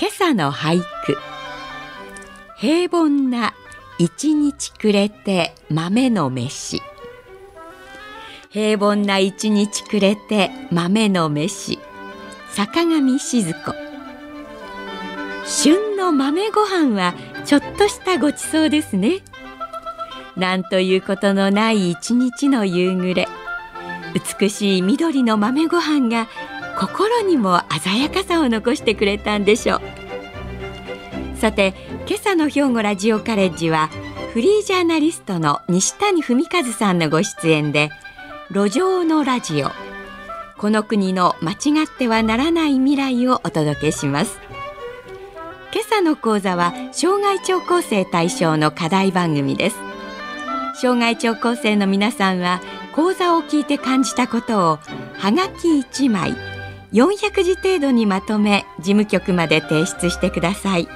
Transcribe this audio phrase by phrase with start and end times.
[0.00, 1.18] 今朝の俳句。
[2.56, 3.52] 平凡な
[3.98, 6.80] 一日くれて豆の飯。
[8.48, 11.80] 平凡な一日くれて豆の飯。
[12.50, 13.74] 坂上静子。
[15.44, 19.22] 旬の豆ご飯はちょっとしたごちそうですね。
[20.36, 23.26] なんということのない一日の夕暮れ。
[24.40, 26.28] 美しい緑の豆ご飯が
[26.78, 29.80] 心にも鮮やかさを残してくれたんでしょう。
[31.36, 31.74] さて
[32.06, 33.88] 今朝の兵庫ラジオカレッジは
[34.32, 37.90] フリージャーナリストの西谷文和さんのご出演で
[38.50, 39.70] 路上のラジオ
[40.56, 44.38] この国の間違ってはならない未来をお届けします。
[45.72, 49.76] 今朝の講座は障害聴講生対象の課題番組です。
[50.80, 52.60] 障害聴講生の皆さんは
[52.94, 54.78] 講座を聞いて感じたことを
[55.18, 56.57] はがき1枚
[56.92, 60.88] 400字程度にまとめ事務局まで提出してください。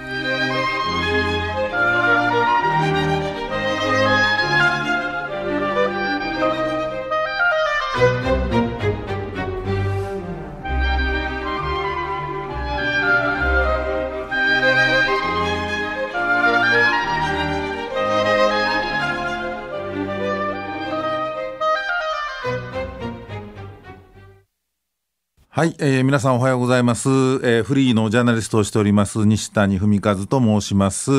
[25.55, 31.13] はい、えー、皆さんおはようございます、えー、フリーのジャーナリストをしております西谷文和と申します、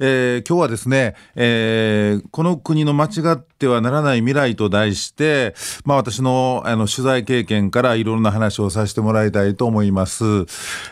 [0.00, 10.24] えー、今日はですね、えー、この国の間違ってはならない未来と題してまあ私のあの取材経験からいろいろな話をさせてもらいたいと思います、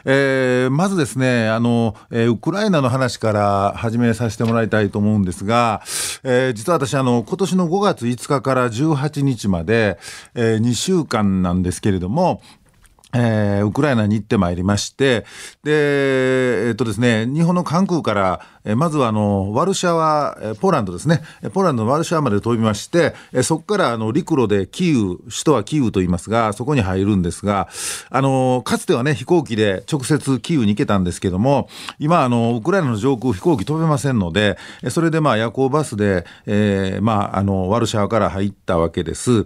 [0.05, 5.83] えー、まずですねあの、えー、ウクライナの話から始めさせてもらいたいと思うんですが、
[6.23, 9.99] えー、実は私あの今年の5月5日から18日まで、
[10.37, 12.41] えー、2週間なんですけれども
[13.15, 15.25] えー、ウクライナに行ってまいりまして、
[15.63, 27.69] で、えっとですね、日本の関空から、えまずはあのワルシャワ、えポーランドですね、ポーランドのワルシャワまで飛びまして、えそこからあの陸路でキーウ、首都はキーウと言いますが、そこに入るんですが、
[28.11, 34.59] あのかつてはね、飛行機で直接キーウに行けたんですけども、今、あのウクライナの上空、飛行機飛べませんので、
[34.89, 39.45] それでまあ夜行バスで、えー、まあ、あのワルシャワから入ったわけです。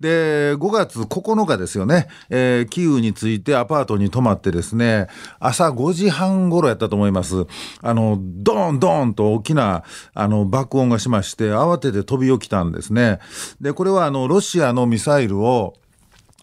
[0.00, 7.46] で、5月9日ですよね、えー、キーウに着いてアパートに泊まってですね、朝5時半頃やったと思います。
[7.82, 9.84] あの、ドーンドーンと大きな
[10.14, 13.18] あの爆音がしまして、慌てて飛び起きたんですね。
[13.60, 15.74] で、これはあの、ロシアのミサイルを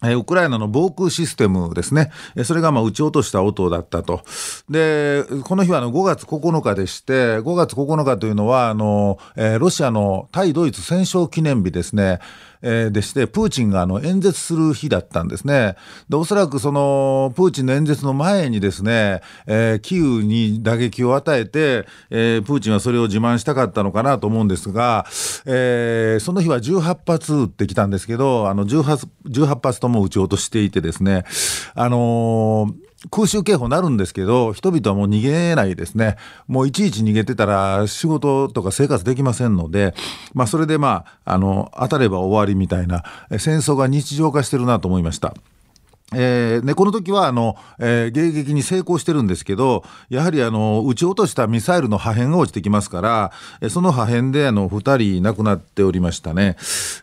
[0.02, 2.12] ウクライナの防空システムですね。
[2.44, 4.22] それがまあ撃ち落とした音だったと。
[4.70, 9.18] で、この日はあの5月9日でして、5月9日というのは、あの、
[9.58, 12.20] ロシアの対ドイツ戦勝記念日ですね。
[12.62, 15.76] え、でして、プーチンがあの演説する日だったんですね。
[16.08, 25.06] で、おそらくその、プーチンの演説の前にですね、えー、キーウに打撃を与えて、えー、プーチンはそれを自慢したかったのかなと思うんですが、
[25.46, 31.24] えー、その日は18発撃ってきたんですけど、あの18、18発とも撃ち落としていてですね、
[31.74, 36.16] あのー空襲警報なるんですけど、人々はもう逃げないですね。
[36.48, 39.94] もういちいち逃げてたら仕事とか生活できませんので、
[40.34, 43.04] まあそれでまあ、あの、当たれば終わりみたいな、
[43.38, 45.34] 戦争が日常化してるなと思いました。
[46.14, 53.32] えーね、この時はあの、えー、迎撃に成功してるんですけどやはりあの撃ち落としたミサイルの破片が落ちてきますから、
[53.68, 56.56] その破片であの2人亡くなっておりましたね、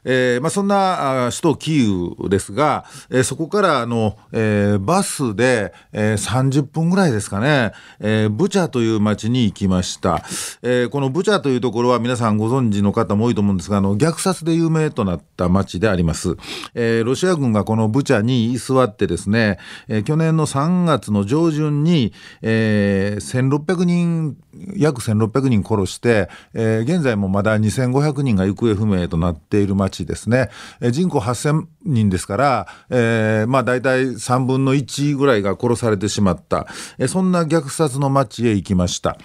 [0.06, 10.24] えーまあ、そんな首都キーウですが、えー、そこからあの、えー、バスで、えー、30分ぐらいですかね、えー、ブチャという町に行きました、
[10.64, 16.38] えー、このブチャというところは皆さんご存知の方も多いと思うんですがあの虐殺で有名となった町であります、
[16.74, 24.38] えー、ロシア軍がこのブチャに居座ってですね、えー、去年の3月の上旬に、えー、1600人
[24.78, 30.50] 約1600人殺して、えー、現在もまだ2500人が行方不明となっている町ですね、
[30.80, 36.68] えー、人口8000人ですから、えー、まあ大体3分の1ぐらいが殺されてしまった、
[36.98, 39.18] えー、そんな虐殺の町へ行きました。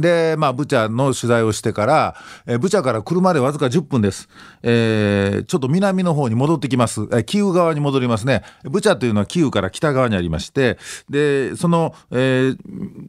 [0.00, 2.16] で、まあ、ブチャの取材をしてから、
[2.46, 4.28] え、ブチャから車でわずか10分です。
[4.62, 7.08] えー、ちょっと南の方に戻ってきます。
[7.12, 8.42] え、キーウ側に戻りますね。
[8.64, 10.78] ブチャというのはキーウから北側にありまして、
[11.08, 12.56] で、その、えー、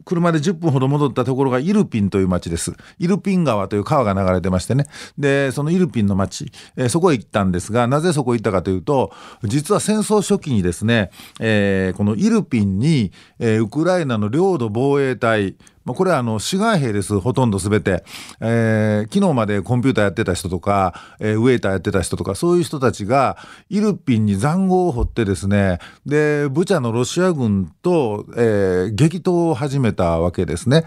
[0.04, 2.72] 車で10分ほど戻ったところがイルピンという町です。
[2.98, 4.86] イルピン川という川が流れてましてね。
[5.18, 9.12] で、そのイルピンの町、えー、そこへ行ったんですが、なぜそこへ行ったかというと、
[9.44, 11.10] 実は戦争初期にですね、
[11.40, 15.56] えー、このイルピンに、え、ウクライナの領土防衛隊、
[15.86, 18.04] これはあの志願兵です、ほとんどすべて、
[18.40, 23.36] えー、昨日までコンピューターやってた人とか、えー、ウェイターやってた人とか、そういう人たちが、
[23.68, 30.84] イルピンに塹壕を掘ってですね、で、ブチャのロシア軍と、えー、激闘を始めたわけですね。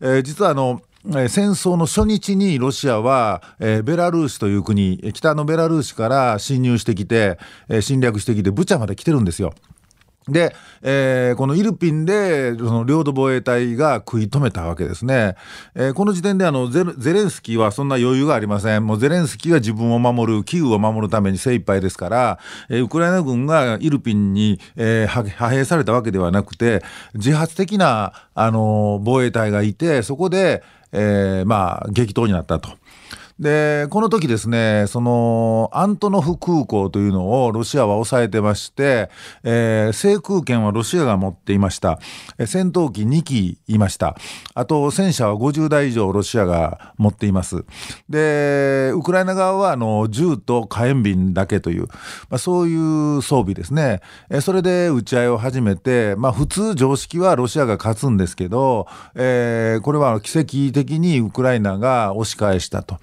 [0.00, 0.82] えー、実はあの、
[1.28, 7.38] 戦争の初日にロシアは、えー、ベラルーシという国、北のベラルーシから侵入してきて、
[7.68, 9.54] え、侵略してきて、ブチャまで来てるんですよ。
[10.28, 15.36] で、えー、このイルピンでその領土防衛隊が食い止めたわけですね。
[15.74, 18.84] えー、この時点であのゼレンスキーはそんな余裕がありません。
[18.84, 22.38] もうゼレンスキーは自分を守る、キーウを守るために精一杯ですから、
[22.68, 26.82] えー、ウクライナ軍がイルピンに、えー、派兵されたわけではなくて、
[27.14, 30.62] 自発的な、あの防衛隊がいて、そこで、
[30.92, 32.70] えー、まあ、激闘になったと。
[33.38, 39.10] で、この時ですね、その、アントノフ空港というのをロシアは抑えてまして、
[39.44, 41.98] えー、制空権はロシアが持っていました。
[42.46, 44.16] 戦闘機2機いました。
[44.54, 47.66] あと、戦車は50台以上ロシアが持っています。
[48.08, 51.88] で、ウクライナ側は、あの、銃と火炎瓶だけという、
[52.30, 54.00] まあ、そういう装備ですね。
[54.40, 62.96] それで撃ち合いを始めて、まあ、普通常識はロシアが勝つんですけど、えー、これは奇跡的にウクライナが押し返したと。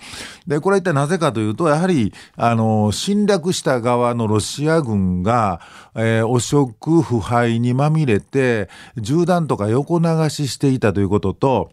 [0.47, 5.61] で、これは一体なぜかというと、やはり、あの、侵略した側のロシア軍が、
[5.95, 11.71] えー、汚職、腐敗にまみれて、銃弾とか横流ししていたということと、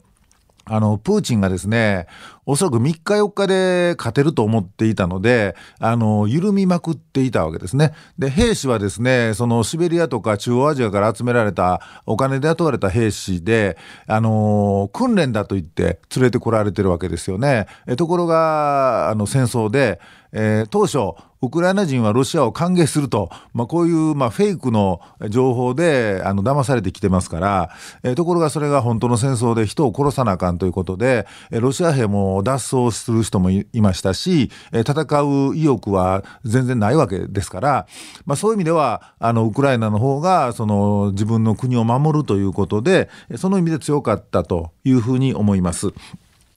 [0.67, 2.07] あの、プーチンがですね、
[2.45, 7.93] おそらく3日4日で勝てると思っていたので、あの、緩みまくっていたわけですね。
[8.19, 17.67] で、兵士はですね、そのシベリアとか中央アジアから集められたお金で雇われた兵士で、あの、訓練だと言って連れてこられてるわけですよね。
[17.87, 20.01] えところが、あの、戦争で、
[20.33, 25.00] えー、当初、ウクライナ人はロシアを歓迎すると、まあ、こういう、まあ、フェイクの
[25.31, 27.70] 情報であの騙されてきてますから、
[28.02, 37.87] えー、ところがそれが本当の戦争で人を殺さなあかんということで、ロシア兵も脱走する人もいましたし、戦う意欲は全然ないわけですから、
[38.26, 45.94] まあ、そういう意味ではあのウクライナの方がその自分の国を守るということでその意味で強かったというふうに思います。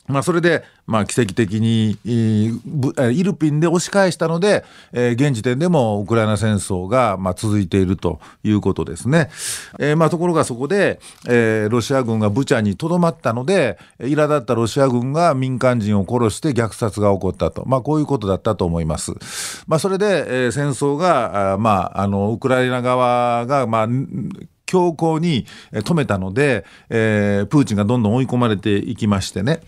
[0.08, 9.30] まあ、それで、まあ、奇跡的にイルピンで押し返したので、えー、現時点でもウクライナ戦争が、まあ、続いているということですね。
[9.80, 19.14] えーまあ、ところがそこで、えー、ロシア軍がブチャにとどまったので苛立ったロシア軍が民間人を殺して虐殺が起こったと、まあ、こういうことだったと思います。
[19.68, 23.88] まあ、それで、えー、戦争があ、まあ、のウクライナ側が、まあ、
[24.66, 29.62] 強硬に止めたので、えー、プーチンがどんどん追い込まれていきましてね。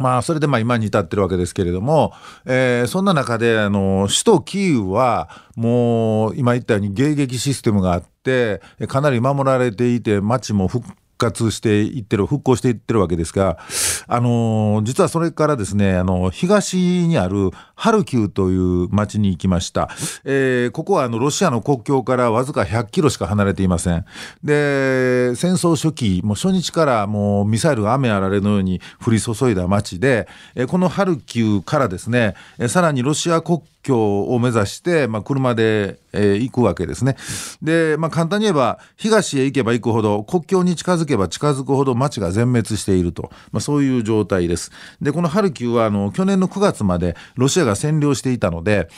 [0.00, 2.14] まあ、それでまあ今に至ってるわけですけれども、
[2.46, 10.88] えー、そんな中で、あの、首都キーウは、もう、今言ったように迎撃システムがあって、かなり守られていて、街も復
[11.20, 13.58] 活していってる、復興していってるわけですが、
[14.06, 19.90] あの実はそれからですね、あの東にあるハルキウという町に行きました。
[20.24, 24.04] えー、ここはあのロシアの国境からわずか100キロしか離れていません。
[24.42, 37.16] で、戦争初期、もう初日からもうミサイルが雨あられのように降り注いだ町で、えこのハルキウからですね、えさらにロシア国境を目指して、まあ、車で、えー、行くわけですね。
[37.62, 44.70] で、まあ、簡単に言えば東へ行けば行くほど国境に近づけば近づくほど町が全滅していると、まあ、そういう状態です。
[45.00, 48.88] でこのハルキウはあの去年の9月までロシアが占領していたので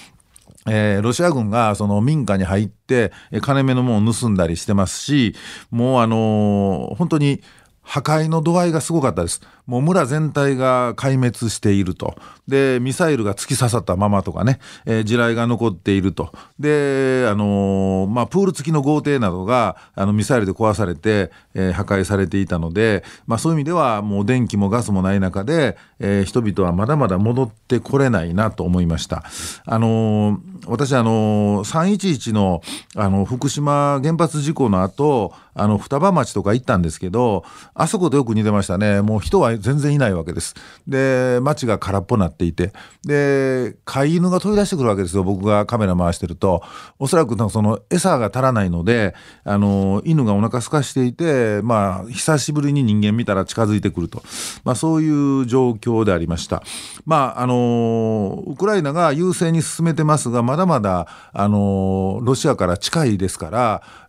[0.64, 5.34] えー、ロシア軍がその民家に入って金目のものを盗んだりしてますし
[5.72, 7.42] もうあのー、本当に
[7.82, 9.40] 破壊の度合いがすごかったです。
[9.66, 12.16] もう村全体が壊滅していると。
[12.48, 16.32] で、ミサイルが突き刺さったままとかね、えー、地雷が残っていると。
[16.58, 29.22] で、あのー、まあ、プール付きの豪邸などが、あの、ミサイルで壊されて、えー、破壊されていたので、まあ、そういう意味では、もう電気もガスもない中で、えー、人々はまだまだ戻ってこれないなと思いました。
[29.64, 32.62] あの私、あの311の、
[32.96, 40.54] あの、福島原発事故の後、あの双葉町とか行ったんですけどあそことよく似てましたねもう人は全然いないわけです。
[40.86, 42.72] で街が空っぽになっていて。
[43.04, 45.24] で飼い犬が飛び出してくるわけですよ。
[45.24, 46.62] 僕がカメラ回してると。
[46.98, 49.14] おそらくその餌が足らないので
[49.44, 54.22] あの犬がお腹空かしていてまあ久しぶりに人間見たら近づいてくると、
[54.64, 56.62] まあ、そういう状況でありました。
[57.06, 63.50] まああのウクライナが優勢に進めてますがまだまだあのロシアから近いですか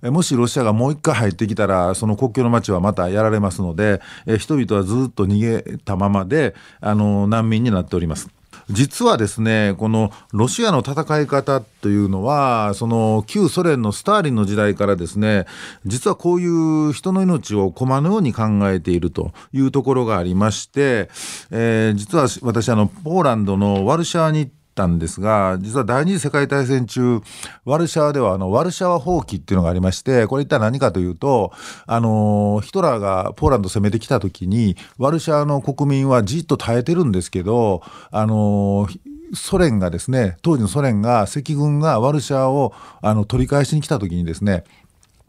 [0.02, 8.30] らもしロシアがもう一回入ってきたらその国境の街はまたやられますのでえ人々はずっと逃げたままであの難民になっております。
[8.70, 15.46] 実はですねこのロシアの戦い方というのはその旧ソ連のスターリンの時代からですね
[15.86, 21.10] 実はこういう人の命を駒のように考えているというところがありまして、
[21.52, 27.22] えー、実は私あのポーランドのワルシャワにたんですが実は第二次世界大戦中
[27.66, 31.52] ワルシャワではあのワルシャワ放棄っていうのがありましてこれ一体何かというと
[31.86, 38.88] あのヒトラーがポーランド攻めてきた時にワルシャワの国民はじっと耐えてるんですけどあの
[39.34, 44.64] ソ連がですね当時のソ連が赤軍がワルシャワをあの取り返しに来た時にですね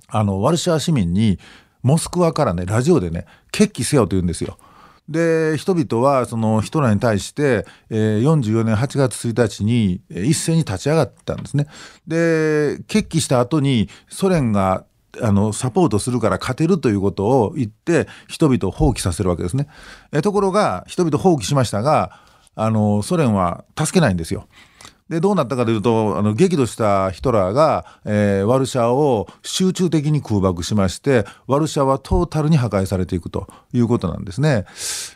[0.09, 1.39] あのワルシャワ市民に
[1.83, 4.59] モスクワからねラジオでね決起せよと言うんですよ。
[5.09, 11.67] で人々はそのヒトラーに対して、えー、44年8月1日に一斉に立ち上がったんですね。
[12.07, 14.85] で決起した後にソ連が
[15.21, 19.69] あのサポートするから勝てるということを言って人々を放棄させるわけですね。
[20.13, 22.19] えところが人々放棄しましたが
[22.55, 24.49] あのソ連は助けないんですよ。
[25.15, 34.65] でどうなったかというとあの激怒したヒトラーが、えー、ワルシャワを集中的に空爆しましてワルシャワはトータルに破壊されていくということなんですね。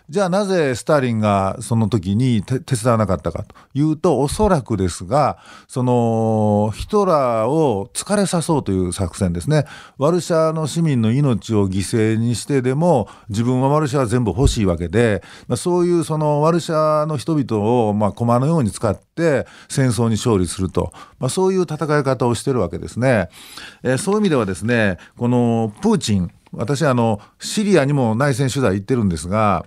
[0.09, 9.65] じゃあなぜスターリンがその時に手伝わなかったかというとおそらくですがそのヒトラーを疲れさそうという作戦ですね。
[9.99, 23.29] ワルシャワの市民の命を犠牲にしてでも自分はワルシャワ全部欲しいわけで、まあ、そういうそのワルシャワの人々をまあ駒のように使って戦戦争に勝利すると、まあ、そういう戦い方をしてるわけですね。
[23.83, 29.67] えー、そういう意味ではですねこのプーチン私あのシリアにも内戦取材行ってるんですが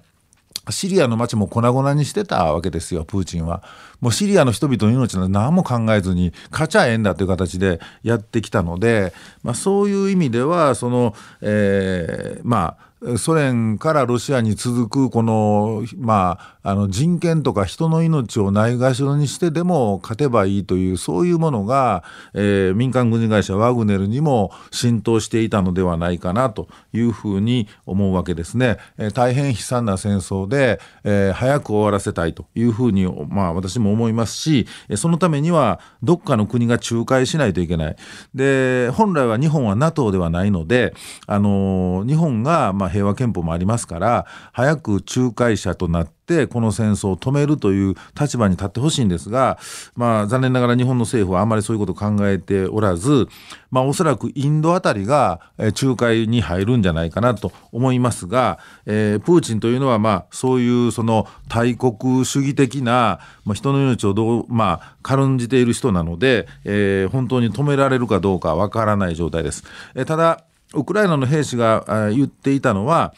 [0.70, 3.64] シリアの街も粉々にしてたわけですよ、プーチンは。
[4.02, 22.04] もうシリアの人々の命なんて何も考えずに、勝ちゃええんだという形でやってきたので、まあ、そういう意味では、その、えー、まあ、ソ連からロシアに続くこの,、まあ、あの人権とか人の命をないがしろにしてでも勝てばいいというそういうものが、
[22.36, 28.78] えー、民間軍事会社ワグネルにも浸透していたのではないかなというふうに思うわけですね。
[29.00, 37.96] えー、大変悲惨な戦争で、えー、早く終わらせたいというふうに、まあ、私も思いますしそのためにはどっかの国が仲介しないといけない。
[38.34, 40.94] で本来は日本は NATO ではないので
[41.28, 49.58] あの日本が、ま平和憲法もありますから早く仲介者となってこの戦争を止めるという立場に立ってほしいんですが、
[49.96, 53.28] まあ、残念ながら日本の政府はあまりそういうことを考えておらず、
[53.70, 69.64] まあ、おそらくインドあたりが仲介に入るんじゃないかなと思いますが、えー、プーチンというのは、まあ、そういうその大国主義的な、ま、人の命をどう、まあ、軽んじている人なので、えー、本当に止められるかどうかわからない状態です。
[69.96, 73.14] えー、ただウクライナの兵士が言っていたのは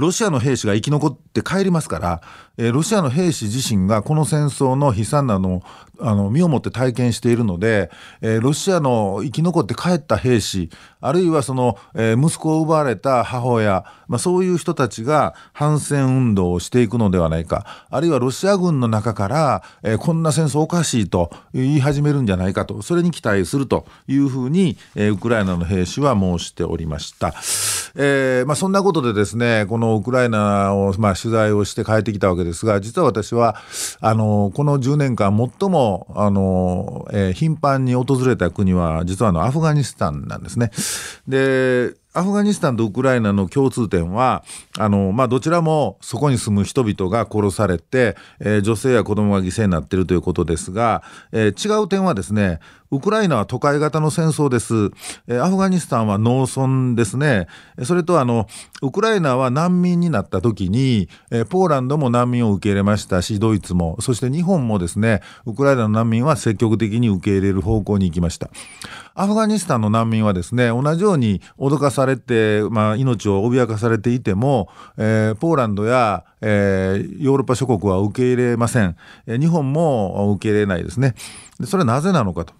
[0.00, 2.22] ロシアの兵士が生き残って帰りますから、
[2.60, 5.62] えー、ロシアの兵士自身がこの戦争の悲惨なの
[6.02, 7.90] あの身をもって体験しているので、
[8.22, 27.34] えー、ロシアの生き残って帰った兵士あるいはその、えー、息子を奪われた母親、まあ、そういう人たちが反戦運動をしていくのではないかあるいはロシア軍の中から、えー、こんな戦争おかしいと言い始めるんじゃないかとそれに期待するというふうに、えー、ウクライナの兵士は申しておりました。
[27.96, 33.56] えーまあ、そんなことでですねこのウクライナを、まあ、取材をして帰ってきたわけですが実は私は
[34.00, 40.70] あのこの10年間最もあの、えー、頻繁に訪れた国は実はあのアフガニスタンなんですね。
[41.28, 44.44] でアフガニスタンとウクライナの共通点は
[44.78, 51.02] あの、まあ、どちらもそこに住む人々が殺されて、えー、女性や子供が犠牲になっているということですが、
[51.32, 52.60] えー、違う点はですね
[52.92, 54.90] ウクライナは都会型の戦争です。
[55.28, 57.46] えアフガニスタンは農村ですね。
[57.84, 58.48] それとあの、
[58.82, 68.50] ウクライナは難民になった時に、えポーランドも難民を受け入れましたし、ドイツも、そして日本もですね、ウクライナの難民は積極的に受け入れる方向に行きました。
[69.20, 78.96] アフガニスタンの難民はですね、同じように脅かされて、まあ、命を脅かされていても、えー、ポーランドや、えー、ヨーロッパ諸国は受け入れません。
[79.26, 81.14] え日本も受け入れないですね。
[81.58, 82.54] でそれはなぜなのかと。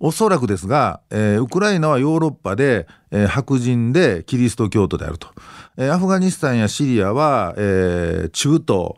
[0.00, 5.28] おそらくですが、えー、ウクライナはヨーロッパで、えー、白人でキリスト教徒であると、
[5.76, 8.94] えー、アフガニスタンやシリアは、え、中東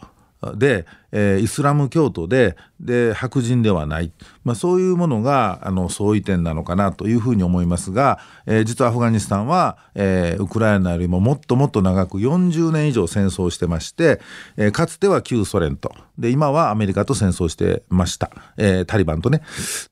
[0.54, 0.86] で、
[1.18, 4.12] えー、イスラム教徒でで白人ではない、
[4.44, 14.20] まあ、そういうものがあの相違点なのかなというふうに思いますが、えー、実はアフガニスタンは、えー、ウクライナよりももっともっと長く40年以上戦争してまして、
[14.58, 15.90] えー、かつては旧ソ連と。
[16.18, 19.42] で今はアメリカと戦争してました、えー、タリバンとね。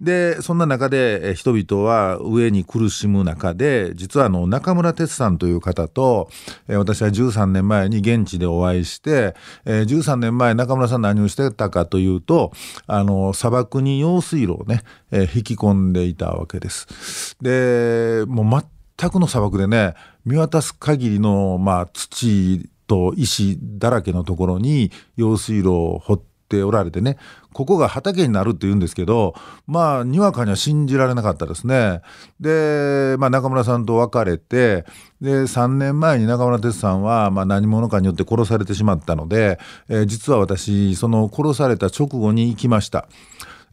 [0.01, 6.29] でそんな中で、人々は上に苦しむ中で実はあの中村哲さんという方と、
[6.69, 12.53] えー、私は13年前に現地でお会いして、えー、13年前中村さん何をしてたかというと
[12.87, 17.37] あの砂漠に用水路をね、えー、引き込んでいたわけです。
[17.41, 18.63] でもう
[18.99, 19.95] 全くの砂漠でね
[20.25, 27.17] 見渡す限りの、まあ、土と石だらけのところに用水路を掘っておられてね
[27.55, 29.35] ここが畑になるって言うんですけど
[29.67, 32.03] まあにわかには信じられなかったですね。
[32.41, 34.85] で、まあ、中村さんと別れて
[35.23, 39.59] で3年前に中村哲さんは、まあ、何者かによって殺されてしまったので、
[39.89, 43.09] えー、実は私その殺された直後に行きました。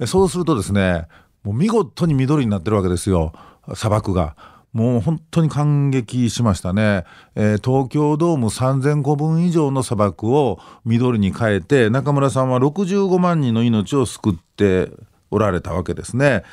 [0.08, 1.08] そうするとですね
[1.44, 3.34] もう見事に緑になってるわけですよ
[3.74, 4.36] 砂漠が。
[4.74, 7.04] もう本当に感激しましたね、
[7.36, 14.90] えー、東京ドーム3,000個分以上の砂漠を緑に変えて中村さんは65万人の命を救って
[15.30, 16.44] おられたわけですね。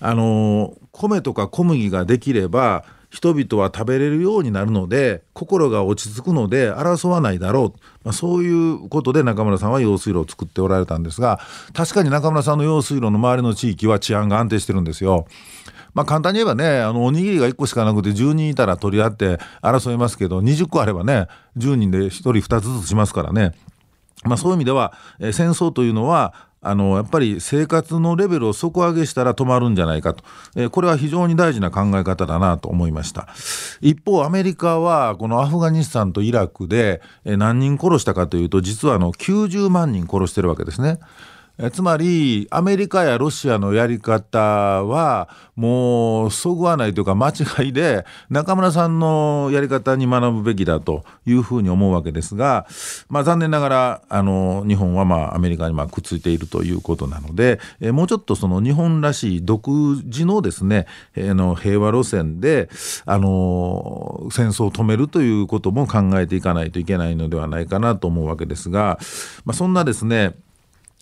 [0.00, 11.38] あの米とか小麦ができれば人々は食べれるようになるので心が落ち着くので争わないだろう、まあ、そういうことで中村さんは用水路を作っておられたんですが
[11.72, 15.26] 確かに中村さんの用水路の周りの地域は治安が安定してるんですよ。
[15.94, 23.52] まあ、簡単に言えばねあのおにぎりが1個しかなくて10人いたら取り合って争いますけど20個あればね10人で1人2つずつしますからね。
[24.24, 26.34] まあ、そういう意味では、えー、戦争というのは
[26.64, 30.24] あのやっぱり生活のレベルを底上げしたら止まるんじゃないかと、
[30.56, 33.28] えー、これは非常に大事な考え方だなと思いました
[33.82, 40.98] 一方アメリカはこのアフガニスタンとイラクで、何人殺したかというと実はあの90万人殺してるわけですね。
[41.56, 52.66] えつまりアメリカやロシアのやり方はもうそぐわないというか間違いで中村さんのやり方に学ぶべきだというふうに思うわけですが、
[53.08, 59.68] まあ、残念ながらあの日本はまあアメリカにまあくっついているということなので、えもうちょっとその日本らしい独
[60.04, 62.68] 自のですね、えー、の平和路線で
[63.06, 68.98] あの戦争を止めるということも考えていかないといけないのではないかなと思うわけですが、
[69.44, 70.34] まあ、そんなですね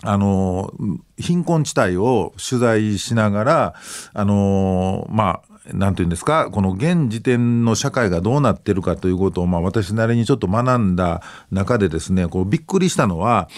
[0.05, 0.73] あの
[1.17, 3.75] 貧困地帯を取材しながら
[4.13, 13.49] あのまあなんていうんですかこの現時点の社会がどうなってるかということを、まあ、私なりにちょっと学んだ中でですねこうびっくりしたのは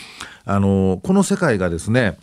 [0.44, 2.18] あのこの世界がですね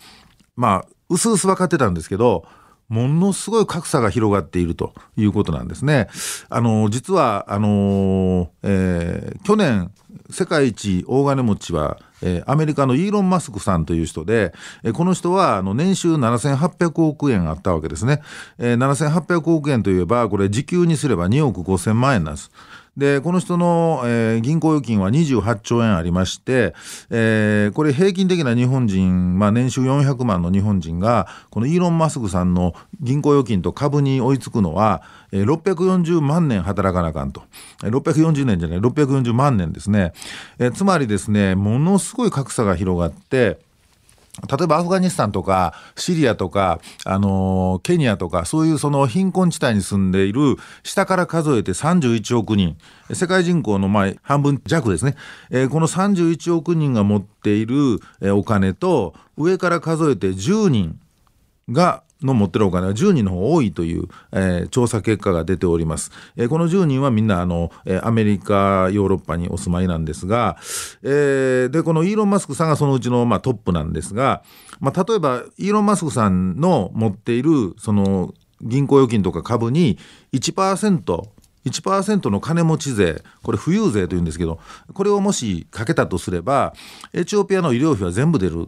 [0.56, 2.46] まあうすうす分かってたんですけど
[2.90, 6.10] ものすごい格差が広がっているということなんですね。
[6.50, 9.92] あの実はあの、えー、去年
[10.30, 14.54] 世界一大金持ちはえ、アメリカのイーロン・マスクさんという人で、
[14.84, 18.22] え、この人はあの年収7800億円あったわけですね、
[18.58, 22.52] えー、7800億円といえばこれ時給にすれば2億5000万円なんです。
[22.98, 26.76] でこの人の、えー、銀行預金は28兆円ありまして、
[27.10, 37.44] えー、これ平均的な日本人、まあ、年収400万の日本人がこのイーロン・マスクさんの銀行預金と株に追いつくのは、えー、640万年働かなあかんと。
[37.80, 40.12] 640年じゃない640万年ですね、
[40.60, 43.58] えー、つまりですねものすごい格差が広がって
[44.50, 52.78] 例えばアフガニスタンとかシリアとか、あのケニアとかそういうその貧困地帯に住んでいる下から数えて31億人。
[53.14, 55.16] 世界人口のまあ半分弱ですね、
[55.50, 58.00] えー、この31億人が持っている
[58.34, 60.98] お金と上から数えて10人
[61.70, 66.12] がの持ってるお金は10人の方多いという、えー、調査結果が出ております。
[66.36, 70.58] えー、この10人はみんなあの、えー、アメリカ、ヨーロッパにお住まいなんですが、
[71.04, 74.44] えー、で、このイーロン・マスクさんがそのうちの、まあ、トップなんですが、
[74.80, 79.98] まあ、例えばイーロン・マスクさんの持っているその銀行預金とか株に
[80.34, 81.24] 1%、
[81.66, 84.60] 1%の金持ち税、これ富裕税というんですけど、
[84.94, 86.74] これをもしかけたとすれば、
[87.14, 88.68] エチオピアの医療費は全部出る。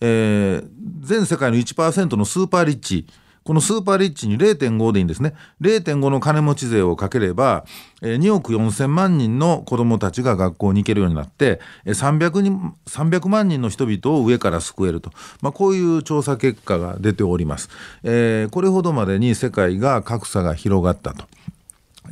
[0.00, 0.68] えー、
[1.00, 3.06] 全世界の1%のスーパーリッチ。
[3.46, 5.32] このスーパーリッチに0.5でいいんですね。
[5.60, 7.64] 0.5の金持ち税をかければ
[8.02, 17.70] 2億4,000万人の子どもたちが学校に行けるようになって300人300万人の人々を上から救えると、まあ、こういう調査結果が出ております、
[18.02, 21.24] えー、これほどまでに世界が格差が広がったと。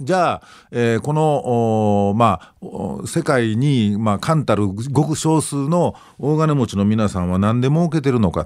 [0.01, 8.45] じゃあ、えー、この、まあ、世界に、まあ、冠たるごく少数の大金持ちの皆さんは何で儲けてるのか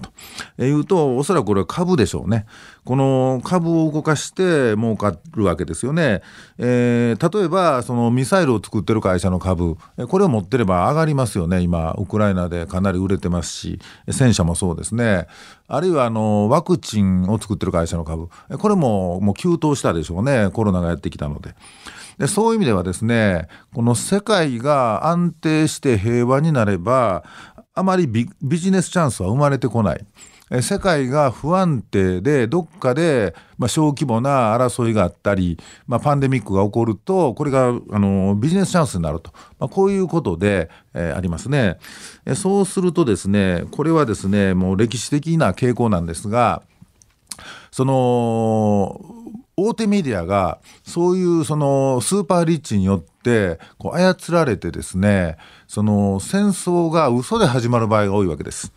[0.57, 2.47] というとおそらくこれは株でしょうね。
[2.85, 6.23] この株を動かして儲かるわけですよね。
[6.57, 9.77] えー、例えばそのミサイルを作ってる会社の株
[10.09, 13.79] これを持ってれば上がりますよね今ウクライナでかなり売れてますし
[14.11, 15.27] 戦車もそうですね
[15.69, 18.29] あるいはあのワクチンを作ってる会社の株
[18.59, 21.55] これももう急騰したでしょうねコロナがやってきたので。
[22.19, 27.23] でそういう意味ではですねこの世界が安定して平和になれば
[27.75, 30.05] あまりビジネスチャンスは生まれてこない。
[30.63, 41.79] 世界が不安定でどっかで、まあ、小規模な争いがあったり、まあ、パンデミックが起こるとこれがあのビジネスチャンスになると、まあ、こういうことで、えー、ありますね。
[42.35, 46.63] そうするとですねこれはですねもう歴史的な傾向なんですが
[47.71, 49.01] その
[49.57, 58.73] 大手メディアがそういうそのスーパーリッチによってこう操られてですねその戦争が嘘で始まる場合が多いわけです。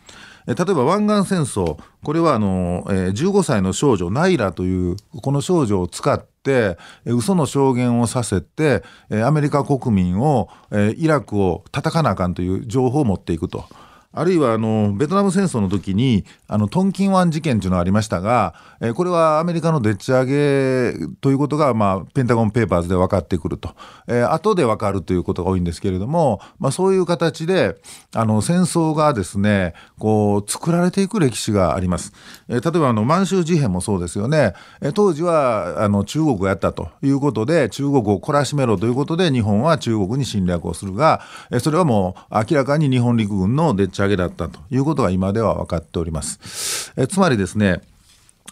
[0.55, 8.83] 例えば湾岸戦争これはあの、えー、15歳の少女ナイラというこの少女を使って嘘の証言をさせて
[9.23, 13.65] アメリカ国民をイラクを叩かなあかんという情報を持っていくと。
[14.13, 23.75] あるいはあのベトナム戦争の時にあのトンキン湾事件というのがありましたが、えこれはアメリカのでっち上げということが、まあ、ペンタゴン・ペーパーズで分かってくると、
[24.07, 27.77] えー、後で分かるということが多いんですけれども、まあ、そういう形で
[28.13, 32.11] あの戦争がですねこう作られていく歴史があります。
[32.49, 41.21] えー、例えばあの満州事変もそうですよね、えー、当時はあの中国がやったということで中国を懲らしめろということで日本は中国に侵略をするが、
[41.51, 46.93] えー、それはもう明らかに日本陸軍のでっち上げだったということが今では分かっております。
[46.97, 47.81] えつまりですね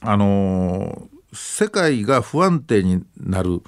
[0.02, 3.62] あの世界が不安定になる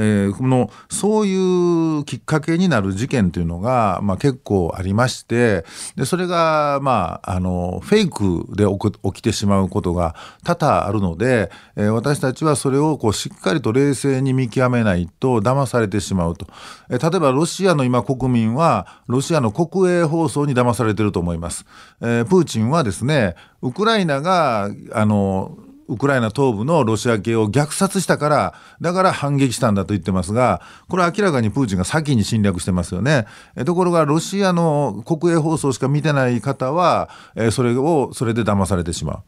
[0.00, 5.64] えー、このそういうきっかけになる事件というのが、まあ、結構ありまして
[5.96, 8.64] でそれが、まあ、あのフェイクで
[9.02, 16.46] 起きてしまうことが多々あるので、えー、私たちはそれをこうしっかりと冷静に見極めないと騙されてしまうと、
[16.90, 21.66] えー、例えばロシアの今国民はロシアの国営放送に騙されてると思います。
[22.00, 33.26] えー、プーチンはですねウクライナがあのウクライナ東部のロシア系を虐殺したからだから反撃したんだと言ってますがこれは明らかにプーチンが先に侵略してますよね。
[33.64, 37.08] ところがロシアの国営放送しか見てない方は
[37.50, 39.22] それをそれで騙されてしま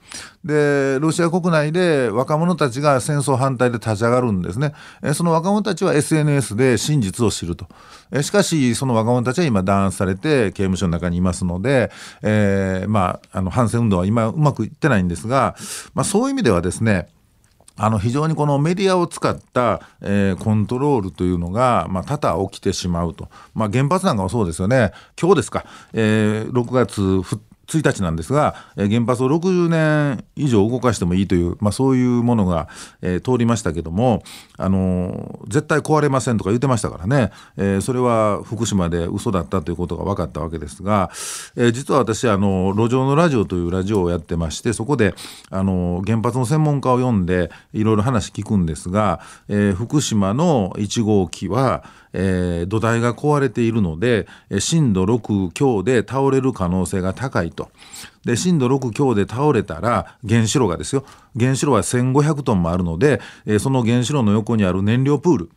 [0.44, 0.46] う。
[0.46, 4.75] でロシア国内で若者たちが戦争反対で立ち上がるんですね。
[5.14, 7.66] その若者たちは SNS で真実を知ると。
[8.23, 11.90] しかしその若者たちは今弾圧されて刑務所の中にいますので、
[12.23, 15.55] えー、まああの反戦運動は今うまくいってないんですが、
[15.94, 17.07] まあ、そういう意味でではですね
[17.77, 24.93] あの非常にこのメディアを使った、えー、コントロールというのが、まあ、多々起きてしまうと、まあ、原発なんかもそうですよね。
[25.19, 27.23] 今日ですか、えー、6月
[27.79, 32.69] 1日なんですが、え原発を60年以上動かしてもいいという、まあ、そういうものが、
[33.03, 34.23] えー、通りましたけども、
[34.57, 41.11] あのー、絶対壊れませんとか言ってましたからね、えー、それは福島で嘘だったということが分かったわけですが、
[41.57, 45.15] えー、実は私あの路上のラジオというラジオをやってましてそこで
[45.51, 54.27] あの原発の専門家を読んでいろいろ話聞くんですが、えー、福島の1号機はえー、土台が壊れているので
[54.59, 57.60] 震度6強で倒れる可能性が高いと。
[57.64, 57.70] と。
[58.25, 61.05] で震度6強で倒れたら原子炉がですよ。
[61.38, 65.51] 原子炉は1500トンもあるので、え、その原子炉の横にある燃料プール、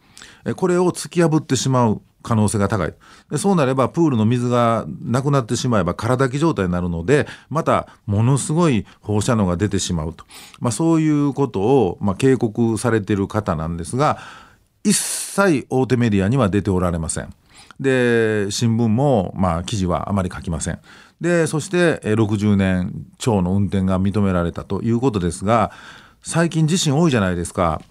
[0.45, 2.93] え、これを突き破ってしまう可能性が高い。
[3.29, 10.25] でそうなればプールの水がなくなってしまえば空だき状態になるのでまたものすごい放射能が出てしまうと、
[10.59, 14.19] まあ、そういうことを、まあ、警告されてる方なんですが
[14.83, 17.33] 一切大手メディアには出ておられません。
[17.79, 20.79] で新聞もまあ記事はあまり書きません。
[21.23, 25.71] でそして60年超の運転が認められたということですが
[26.21, 27.81] 最近地震多いじゃないですか。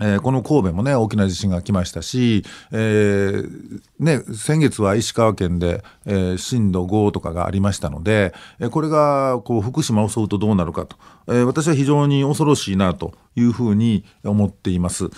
[0.00, 10.96] えー、この神戸もね大きな地震が来ましたし、えーね、先月は石川県で、えー、震度5とかがありましたので、え、これがこう福島を襲うとどうなるかと、
[11.28, 15.10] えー、私は非常に恐ろしいなというふうに思っています。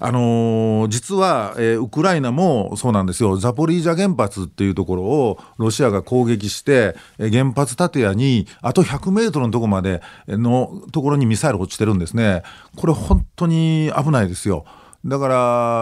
[0.00, 12.42] あのー、実は、えー、ウクライナもそうなんですよザポリージャ原発っていうところをロシアが攻撃して、えー、原発建屋にあと100メートルのところまでのところにミサイル落ちてるんですね。
[12.76, 14.64] これ本当に危ないですよ。
[15.08, 15.28] だか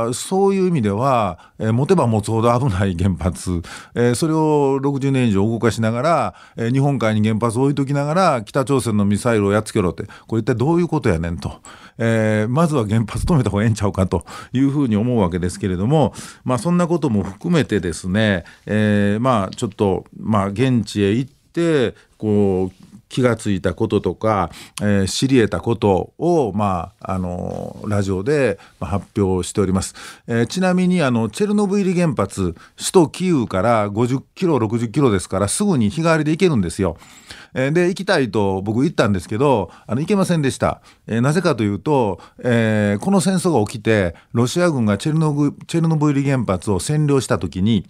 [0.06, 3.62] らそういう意味では、えー、持てば持つほど危ない原発、
[3.94, 11.60] えー、それを60年以上動かしながら、えー、日本海に原発を置いときながら北朝鮮のミサイルをやっつけろってこれ一体どういうことやねんと、
[11.98, 29.94] えー、まずは原発止めた方がええんちゃうかというふうに思うわけですけれども、まあ、そんなことも含めてですね、えー、まあちょっと、まあ、現地へ行ってこう気がついたこととか、えー、知り得たことを、まあ、あのラジオで発表しております。
[30.26, 36.96] えー、ちなみにあのチェルノブイリ原発首都キーウから50キロ60キロですからすぐに日帰りで行けるんですよ。
[37.54, 40.82] えー、で行きたいと僕言ったんですけどあの行けませんでした。
[41.06, 47.88] え、なぜかというと、え、この戦争が起きてロシア軍がチェルノブチェルノブイリ原発を占領した時に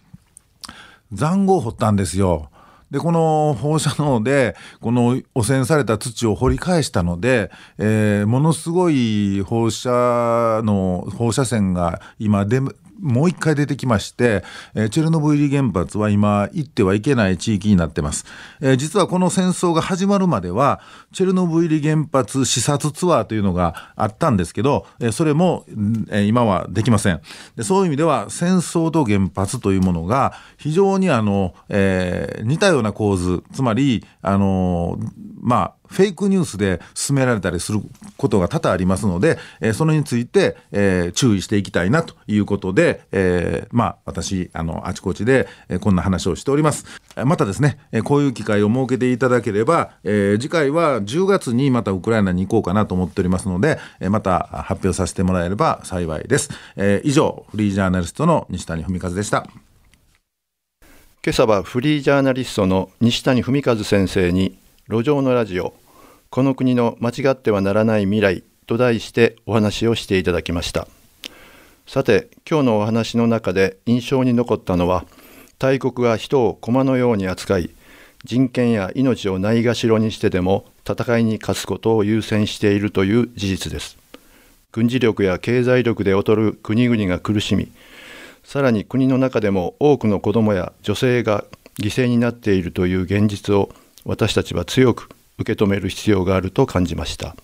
[1.13, 2.51] 塹壕を掘ったんですよ。
[2.91, 12.61] でこの放射能でこの汚染された土を掘り返したので、えー、ものすごい放射の放射線が今出
[13.01, 14.43] もう一回出てきまして、
[14.75, 18.25] えー、チェルノブイリ原発は今行ってはいけない地域になってます、
[18.61, 20.81] えー、実はこの戦争が始まるまでは
[21.13, 25.65] チェルノブイリ原発視察ツアーというのがあったんですけど、えー、それも、
[26.11, 27.21] えー、今はできません。
[27.57, 34.99] でそういう意味では戦争と原発というものが非常にあの、えー、似たような構図つまりあの
[35.47, 37.81] まあフェイクニュースで進められたりする
[38.17, 46.85] ことが多々ありますので、えー、それについて、えー、注意していきたいなということで、えー、まあ私あのあちこちで、えー、こんな話をしております。
[47.25, 59.47] またですね、えー、こういう機会を設けていただければ、えー、次回は10月にまたウクライナに行こうかなと思っておりますので、えー、また発表させてもらえれば幸いです、えー、以上フリージャーナリストの西谷文和でした。
[61.25, 64.57] 今朝はフリージャーナリストの西谷文和先生に
[64.89, 65.75] 路上のラジオ。
[66.31, 68.45] この国の間違ってはならない未来。
[68.69, 70.87] と題してお話をしていただきました。
[71.89, 75.05] さて今日のお話の中で印象に残ったのは
[75.59, 77.71] 大国が人を駒のように扱い
[78.25, 83.99] 人権や命をないがしろにしてでも戦いに勝つことを優先しているという事実です。
[84.71, 87.73] 軍事力や経済力で劣る国々が苦しみ
[88.45, 91.45] さらに国の中でも多くの子どもや女性が
[91.81, 93.71] 犠牲になっているという現実を
[94.07, 97.37] 私たちは強く受け止める必要があると感じました。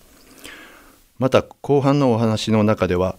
[1.19, 3.15] また後半のお話の中では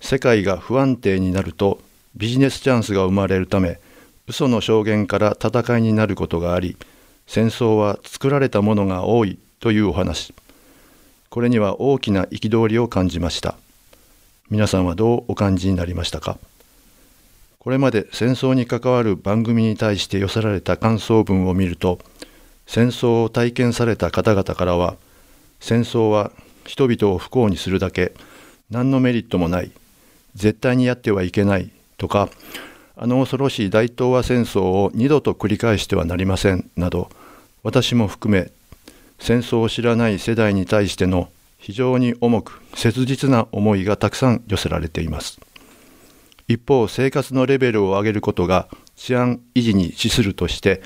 [0.00, 1.80] 世界が不安定になると
[2.14, 3.80] ビジネスチャンスが生まれるため
[4.28, 6.76] 嘘の証言から戦いになることがあり
[7.26, 10.34] 戦争は作られたものが多いというお話。
[11.30, 13.56] これには大きな憤りを感じました。
[14.50, 16.38] 皆さんはどうお感じになりましたか？
[17.58, 21.98] これまで戦争に関わる番組に対して寄せられた感想文を見ると
[22.72, 24.96] 戦争を体験された方々からは
[25.60, 26.32] 戦争は
[26.64, 28.14] 人々を不幸にするだけ
[28.70, 29.70] 何のメリットもない
[30.36, 32.30] 絶対にやってはいけないとか
[32.96, 37.10] あの恐ろしい大東亜戦争を二度と繰り返してはなりませんなど
[37.62, 38.50] 私も含め
[39.18, 45.38] 戦争を知らない世代に対しての非常に重く切実な思いがたくさん寄せられています。
[46.48, 50.82] 一方生活のレベルを上げることが治安維持に資するとして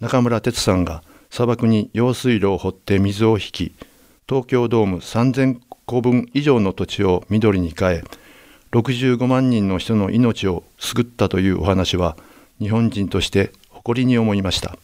[0.00, 1.02] 中村哲さんが
[1.34, 3.72] 砂漠に用水路を掘って水を引き
[4.28, 8.04] 東京ドーム3000個分以上の土地を緑に変え
[8.70, 12.16] 65万人の人の命を救ったというお話は
[12.60, 14.78] 日本人として誇りに思いました。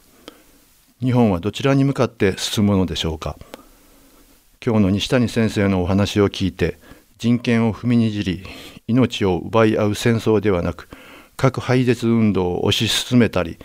[0.99, 3.37] 日本はどちらに向かって進むのでしょうか。
[4.61, 6.79] 今日の西谷先生のお話を聞いて
[7.19, 8.43] 人権を踏みにじり
[8.89, 10.89] 命を奪い合う戦争ではなく
[11.37, 13.57] 核廃絶運動を推し進めたり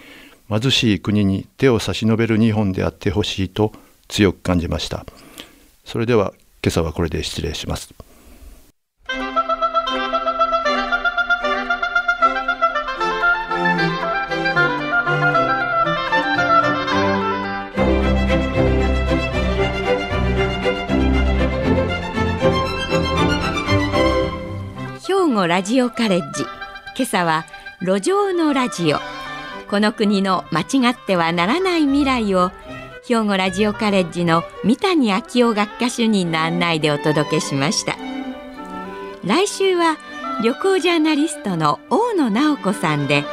[0.47, 3.73] 貧しい国に手を差し伸べる日本であってほしいと
[4.07, 5.05] 強く感じました。
[5.83, 7.93] それでは今朝はこれで失礼します。
[25.07, 26.43] 兵庫ラジオカレッジ。
[26.95, 27.45] 今朝は
[27.81, 29.14] 路上のラジオ。
[29.69, 32.51] この国の間違ってはならない未来を
[33.07, 37.97] 兵庫ラジオカレッジの三谷昭夫学科主任の案内でお届けしました。
[39.23, 39.97] 来週は
[40.43, 43.23] 旅行ジャーナリストの大野直子さんで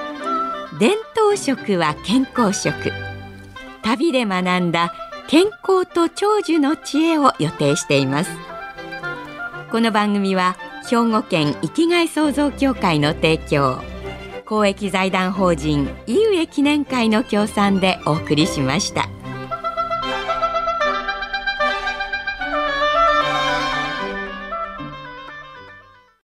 [0.78, 2.92] 伝統食は健康食。
[3.82, 4.94] 旅で学んだ
[5.28, 8.30] 健康と長寿の知恵を予定しています。
[9.70, 10.56] この番組は
[10.88, 13.91] 兵庫県生きがい創造協会の提供。
[14.52, 19.08] 公益財団法人井上記念会の協賛でお送りしました。